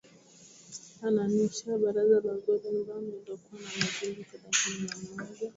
[1.07, 5.49] ananisha baraza la gordon brown lililokuwa na wajumbe thelathini na mmoja